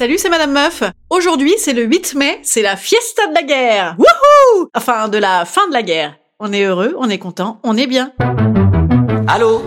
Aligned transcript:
Salut, 0.00 0.16
c'est 0.16 0.30
Madame 0.30 0.52
Meuf. 0.52 0.82
Aujourd'hui, 1.10 1.52
c'est 1.58 1.74
le 1.74 1.82
8 1.82 2.14
mai, 2.14 2.38
c'est 2.42 2.62
la 2.62 2.76
fiesta 2.76 3.26
de 3.26 3.34
la 3.34 3.42
guerre. 3.42 3.96
Wouhou 3.98 4.70
Enfin, 4.74 5.08
de 5.08 5.18
la 5.18 5.44
fin 5.44 5.68
de 5.68 5.74
la 5.74 5.82
guerre. 5.82 6.14
On 6.38 6.54
est 6.54 6.62
heureux, 6.62 6.94
on 6.96 7.10
est 7.10 7.18
content, 7.18 7.60
on 7.64 7.76
est 7.76 7.86
bien. 7.86 8.10
Allô? 9.28 9.60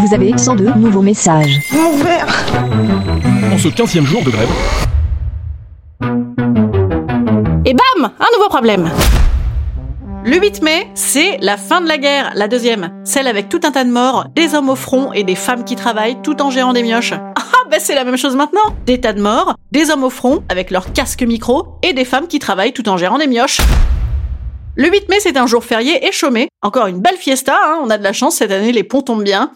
Vous 0.00 0.14
avez 0.14 0.38
102 0.38 0.72
nouveaux 0.76 1.02
messages. 1.02 1.60
En 3.52 3.58
ce 3.58 3.68
15e 3.68 4.06
jour 4.06 4.22
de 4.22 4.30
grève, 4.30 4.48
Et 7.66 7.74
bam 7.74 8.10
Un 8.18 8.38
nouveau 8.38 8.48
problème 8.48 8.90
le 10.24 10.36
8 10.36 10.62
mai, 10.62 10.90
c'est 10.94 11.38
la 11.40 11.56
fin 11.56 11.80
de 11.80 11.88
la 11.88 11.96
guerre, 11.96 12.32
la 12.34 12.48
deuxième. 12.48 12.90
Celle 13.04 13.28
avec 13.28 13.48
tout 13.48 13.60
un 13.64 13.70
tas 13.70 13.84
de 13.84 13.90
morts, 13.90 14.26
des 14.34 14.54
hommes 14.54 14.68
au 14.68 14.74
front 14.74 15.12
et 15.12 15.22
des 15.22 15.36
femmes 15.36 15.64
qui 15.64 15.74
travaillent 15.74 16.20
tout 16.22 16.42
en 16.42 16.50
gérant 16.50 16.74
des 16.74 16.82
mioches. 16.82 17.14
Bah 17.70 17.76
c'est 17.78 17.94
la 17.94 18.04
même 18.04 18.16
chose 18.16 18.34
maintenant 18.34 18.74
Des 18.86 18.98
tas 18.98 19.12
de 19.12 19.20
morts, 19.20 19.54
des 19.72 19.90
hommes 19.90 20.04
au 20.04 20.08
front 20.08 20.42
avec 20.48 20.70
leur 20.70 20.90
casque 20.94 21.22
micro 21.22 21.76
et 21.82 21.92
des 21.92 22.06
femmes 22.06 22.26
qui 22.26 22.38
travaillent 22.38 22.72
tout 22.72 22.88
en 22.88 22.96
gérant 22.96 23.18
des 23.18 23.26
mioches. 23.26 23.58
Le 24.74 24.88
8 24.88 25.08
mai, 25.10 25.20
c'est 25.20 25.36
un 25.36 25.46
jour 25.46 25.62
férié 25.62 26.06
et 26.06 26.12
chômé. 26.12 26.48
Encore 26.62 26.86
une 26.86 27.00
belle 27.00 27.16
fiesta, 27.18 27.58
hein 27.62 27.80
on 27.82 27.90
a 27.90 27.98
de 27.98 28.04
la 28.04 28.14
chance, 28.14 28.36
cette 28.36 28.52
année 28.52 28.72
les 28.72 28.84
ponts 28.84 29.02
tombent 29.02 29.22
bien. 29.22 29.50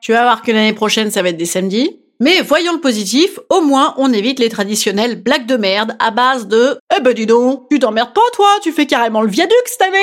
Tu 0.00 0.12
vas 0.12 0.22
voir 0.22 0.42
que 0.42 0.50
l'année 0.50 0.72
prochaine, 0.72 1.12
ça 1.12 1.22
va 1.22 1.28
être 1.28 1.36
des 1.36 1.46
samedis. 1.46 1.96
Mais 2.18 2.40
voyons 2.40 2.72
le 2.72 2.80
positif, 2.80 3.38
au 3.48 3.60
moins 3.60 3.94
on 3.98 4.12
évite 4.12 4.40
les 4.40 4.48
traditionnelles 4.48 5.22
blagues 5.22 5.46
de 5.46 5.56
merde 5.56 5.96
à 6.00 6.10
base 6.10 6.48
de 6.48 6.78
«Eh 6.96 7.00
ben 7.00 7.12
dis 7.14 7.26
donc, 7.26 7.68
tu 7.70 7.78
t'emmerdes 7.78 8.12
pas 8.12 8.20
toi, 8.32 8.48
tu 8.62 8.72
fais 8.72 8.86
carrément 8.86 9.22
le 9.22 9.28
viaduc 9.28 9.52
cette 9.66 9.82
année!» 9.82 9.98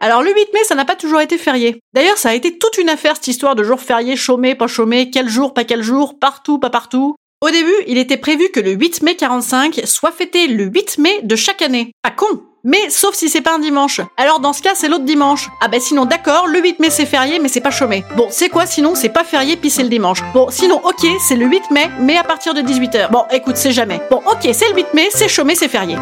Alors 0.00 0.22
le 0.22 0.30
8 0.30 0.52
mai, 0.54 0.64
ça 0.64 0.74
n'a 0.74 0.84
pas 0.84 0.96
toujours 0.96 1.20
été 1.20 1.38
férié. 1.38 1.80
D'ailleurs, 1.92 2.18
ça 2.18 2.30
a 2.30 2.34
été 2.34 2.58
toute 2.58 2.78
une 2.78 2.88
affaire 2.88 3.16
cette 3.16 3.28
histoire 3.28 3.54
de 3.54 3.64
jour 3.64 3.80
férié, 3.80 4.16
chômé, 4.16 4.54
pas 4.54 4.68
chômé, 4.68 5.10
quel 5.10 5.28
jour, 5.28 5.54
pas 5.54 5.64
quel 5.64 5.82
jour, 5.82 6.18
partout, 6.18 6.58
pas 6.58 6.70
partout. 6.70 7.16
Au 7.40 7.50
début, 7.50 7.74
il 7.86 7.98
était 7.98 8.16
prévu 8.16 8.48
que 8.50 8.60
le 8.60 8.72
8 8.72 9.02
mai 9.02 9.16
45 9.16 9.82
soit 9.84 10.12
fêté 10.12 10.48
le 10.48 10.64
8 10.64 10.98
mai 10.98 11.20
de 11.22 11.36
chaque 11.36 11.62
année. 11.62 11.92
Pas 12.02 12.10
con 12.10 12.42
mais 12.64 12.90
sauf 12.90 13.14
si 13.14 13.28
c'est 13.28 13.40
pas 13.40 13.54
un 13.54 13.60
dimanche. 13.60 14.00
Alors 14.16 14.40
dans 14.40 14.52
ce 14.52 14.60
cas, 14.60 14.74
c'est 14.74 14.88
l'autre 14.88 15.04
dimanche. 15.04 15.48
Ah 15.60 15.68
bah 15.68 15.80
sinon 15.80 16.04
d'accord, 16.04 16.46
le 16.46 16.60
8 16.60 16.80
mai 16.80 16.90
c'est 16.90 17.06
férié 17.06 17.38
mais 17.38 17.48
c'est 17.48 17.60
pas 17.60 17.70
chômé. 17.70 18.04
Bon, 18.16 18.26
c'est 18.30 18.48
quoi 18.48 18.66
sinon 18.66 18.94
c'est 18.94 19.08
pas 19.08 19.24
férié 19.24 19.56
puis 19.56 19.70
c'est 19.70 19.82
le 19.84 19.88
dimanche. 19.88 20.18
Bon, 20.34 20.48
sinon 20.50 20.80
OK, 20.84 21.06
c'est 21.26 21.36
le 21.36 21.46
8 21.46 21.70
mai 21.70 21.88
mais 22.00 22.16
à 22.16 22.24
partir 22.24 22.54
de 22.54 22.60
18h. 22.60 23.10
Bon, 23.10 23.24
écoute, 23.30 23.56
c'est 23.56 23.72
jamais. 23.72 24.00
Bon, 24.10 24.18
OK, 24.26 24.48
c'est 24.52 24.68
le 24.70 24.76
8 24.76 24.94
mai, 24.94 25.08
c'est 25.10 25.28
chômé, 25.28 25.54
c'est 25.54 25.68
férié. 25.68 25.96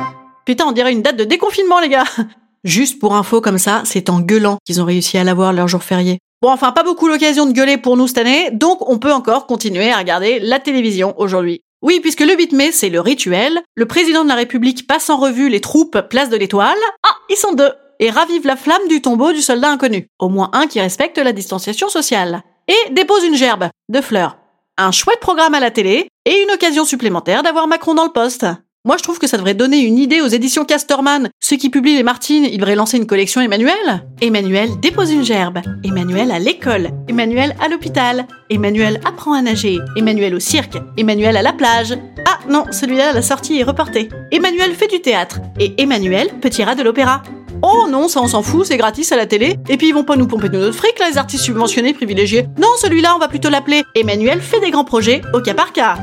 Putain, 0.44 0.65
on 0.66 0.72
dirait 0.72 0.92
une 0.92 1.03
date 1.03 1.16
de 1.16 1.25
déconfinement 1.25 1.78
les 1.78 1.88
gars. 1.88 2.04
Juste 2.66 2.99
pour 2.99 3.15
info 3.15 3.41
comme 3.41 3.59
ça, 3.59 3.82
c'est 3.84 4.10
en 4.10 4.19
gueulant 4.21 4.59
qu'ils 4.66 4.82
ont 4.82 4.84
réussi 4.84 5.16
à 5.19 5.22
l'avoir 5.22 5.53
leur 5.53 5.69
jour 5.69 5.84
férié. 5.84 6.19
Bon, 6.43 6.50
enfin, 6.50 6.72
pas 6.72 6.82
beaucoup 6.82 7.06
l'occasion 7.06 7.47
de 7.47 7.53
gueuler 7.53 7.78
pour 7.78 7.97
nous 7.97 8.09
cette 8.09 8.19
année, 8.19 8.50
donc 8.50 8.91
on 8.91 8.99
peut 8.99 9.12
encore 9.12 9.47
continuer 9.47 9.93
à 9.93 9.99
regarder 9.99 10.41
la 10.41 10.59
télévision 10.59 11.15
aujourd'hui. 11.16 11.60
Oui, 11.81 12.00
puisque 12.00 12.22
le 12.22 12.34
8 12.37 12.53
mai, 12.54 12.72
c'est 12.72 12.88
le 12.88 13.00
rituel. 13.00 13.62
Le 13.77 13.87
président 13.87 14.25
de 14.25 14.28
la 14.28 14.34
République 14.34 14.88
passe 14.88 15.10
en 15.10 15.16
revue 15.16 15.49
les 15.49 15.60
troupes 15.60 16.00
place 16.10 16.28
de 16.28 16.37
l'Étoile. 16.37 16.75
Ah, 17.04 17.15
ils 17.31 17.37
sont 17.37 17.53
deux 17.53 17.71
Et 18.00 18.10
ravive 18.10 18.44
la 18.44 18.56
flamme 18.56 18.88
du 18.88 19.00
tombeau 19.00 19.33
du 19.33 19.43
soldat 19.43 19.71
inconnu. 19.71 20.09
Au 20.19 20.28
moins 20.28 20.50
un 20.53 20.66
qui 20.66 20.81
respecte 20.81 21.19
la 21.19 21.33
distanciation 21.33 21.88
sociale. 21.88 22.43
Et 22.66 22.93
dépose 22.93 23.22
une 23.22 23.37
gerbe 23.37 23.69
de 23.88 24.00
fleurs. 24.00 24.38
Un 24.77 24.91
chouette 24.91 25.21
programme 25.21 25.54
à 25.54 25.60
la 25.60 25.71
télé 25.71 26.09
et 26.25 26.43
une 26.43 26.50
occasion 26.50 26.84
supplémentaire 26.84 27.44
d'avoir 27.44 27.69
Macron 27.69 27.94
dans 27.94 28.06
le 28.06 28.12
poste. 28.12 28.44
Moi, 28.87 28.97
je 28.97 29.03
trouve 29.03 29.19
que 29.19 29.27
ça 29.27 29.37
devrait 29.37 29.54
donner 29.54 29.81
une 29.81 29.98
idée 29.98 30.21
aux 30.21 30.28
éditions 30.28 30.65
Casterman. 30.65 31.28
Ceux 31.49 31.55
qui 31.55 31.71
publient 31.71 31.95
les 31.95 32.03
Martines, 32.03 32.45
ils 32.45 32.59
devraient 32.59 32.75
lancer 32.75 32.97
une 32.97 33.07
collection 33.07 33.41
Emmanuel. 33.41 34.05
Emmanuel 34.21 34.69
dépose 34.81 35.12
une 35.12 35.25
gerbe. 35.25 35.61
Emmanuel 35.84 36.33
à 36.33 36.41
l'école. 36.41 36.91
Emmanuel 37.07 37.55
à 37.61 37.69
l'hôpital. 37.69 38.27
Emmanuel 38.51 39.01
apprend 39.05 39.33
à 39.33 39.43
nager. 39.43 39.79
Emmanuel 39.95 40.34
au 40.34 40.41
cirque. 40.41 40.77
Emmanuel 40.97 41.37
à 41.37 41.43
la 41.43 41.53
plage. 41.53 41.97
Ah 42.27 42.41
non, 42.49 42.65
celui-là, 42.73 43.12
la 43.12 43.23
sortie 43.23 43.61
est 43.61 43.62
reportée. 43.62 44.09
Emmanuel 44.33 44.75
fait 44.75 44.89
du 44.89 45.01
théâtre. 45.01 45.39
Et 45.61 45.81
Emmanuel 45.81 46.31
petit 46.41 46.65
rat 46.65 46.75
de 46.75 46.83
l'opéra. 46.83 47.23
Oh 47.63 47.87
non, 47.89 48.09
ça 48.09 48.23
on 48.23 48.27
s'en 48.27 48.43
fout, 48.43 48.67
c'est 48.67 48.77
gratis 48.77 49.13
à 49.13 49.17
la 49.17 49.27
télé. 49.27 49.55
Et 49.69 49.77
puis 49.77 49.87
ils 49.87 49.95
vont 49.95 50.03
pas 50.03 50.17
nous 50.17 50.27
pomper 50.27 50.49
de 50.49 50.59
notre 50.59 50.75
fric, 50.75 50.99
là, 50.99 51.09
les 51.09 51.17
artistes 51.17 51.45
subventionnés 51.45 51.95
privilégiés. 51.95 52.49
Non, 52.59 52.71
celui-là, 52.81 53.15
on 53.15 53.21
va 53.21 53.28
plutôt 53.28 53.51
l'appeler 53.51 53.84
Emmanuel 53.95 54.41
fait 54.41 54.59
des 54.59 54.73
grands 54.73 54.84
projets 54.84 55.23
au 55.33 55.41
cas 55.41 55.55
par 55.55 55.73
cas. 55.73 55.97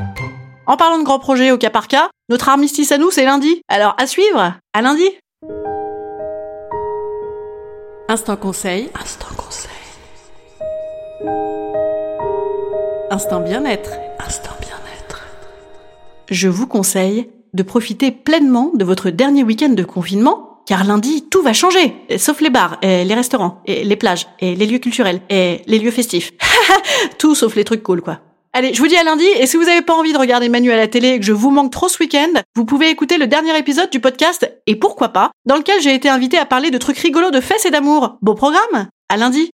En 0.68 0.78
parlant 0.78 1.00
de 1.00 1.04
grands 1.04 1.20
projets 1.20 1.52
au 1.52 1.58
cas 1.58 1.70
par 1.70 1.90
cas, 1.90 2.10
notre 2.30 2.48
armistice 2.48 2.94
à 2.94 2.98
nous, 2.98 3.12
c'est 3.12 3.25
lundi. 3.25 3.62
Alors 3.68 3.94
à 4.00 4.08
suivre, 4.08 4.54
à 4.74 4.81
lundi. 4.81 5.04
Instant 8.09 8.36
conseil. 8.36 8.90
Instant 9.02 9.34
conseil. 9.38 9.72
Instant 13.09 13.40
bien-être. 13.40 13.91
Instant 14.19 14.52
bien-être. 14.59 15.25
Je 16.30 16.50
vous 16.50 16.68
conseille 16.68 17.30
de 17.53 17.63
profiter 17.63 18.12
pleinement 18.12 18.72
de 18.74 18.84
votre 18.84 19.09
dernier 19.09 19.44
week-end 19.44 19.69
de 19.69 19.84
confinement, 19.84 20.59
car 20.66 20.84
lundi, 20.84 21.30
tout 21.30 21.42
va 21.42 21.53
changer. 21.53 21.96
Sauf 22.18 22.42
les 22.42 22.50
bars, 22.50 22.78
et 22.81 23.06
les 23.06 23.16
restaurants, 23.16 23.62
et 23.66 23.86
les 23.86 23.96
plages, 23.96 24.28
et 24.40 24.58
les 24.58 24.66
lieux 24.66 24.80
culturels, 24.80 25.22
et 25.30 25.62
les 25.66 25.80
lieux 25.80 25.92
festifs. 25.92 26.34
tout 27.18 27.36
sauf 27.36 27.56
les 27.56 27.63
trucs 27.63 27.84
cool, 27.84 28.02
quoi. 28.02 28.19
Allez, 28.56 28.72
je 28.75 28.80
vous 28.80 28.88
dis 28.88 28.96
à 28.96 29.03
lundi, 29.03 29.25
et 29.40 29.47
si 29.47 29.58
vous 29.58 29.64
n'avez 29.64 29.81
pas 29.81 29.96
envie 29.96 30.14
de 30.14 30.18
regarder 30.19 30.47
Manu 30.47 30.72
à 30.72 30.78
la 30.78 30.88
télé 30.88 31.08
et 31.09 31.19
que 31.19 31.25
je 31.25 31.34
vous 31.34 31.50
manque 31.50 31.72
trop 31.72 31.88
ce 31.88 31.97
week-end, 31.97 32.30
vous 32.56 32.66
pouvez 32.66 32.91
écouter 32.91 33.18
le 33.18 33.25
dernier 33.25 33.58
épisode 33.58 33.90
du 33.90 34.00
podcast 34.00 34.47
Et 34.68 34.75
pourquoi 34.75 35.09
pas, 35.09 35.31
dans 35.47 35.56
lequel 35.56 35.81
j'ai 35.81 35.96
été 35.96 36.08
invité 36.08 36.38
à 36.38 36.46
parler 36.46 36.69
de 36.69 36.78
trucs 36.78 37.00
rigolos 37.00 37.31
de 37.31 37.42
fesses 37.42 37.66
et 37.66 37.72
d'amour. 37.72 38.18
Beau 38.22 38.36
programme! 38.36 38.90
À 39.09 39.18
lundi 39.18 39.50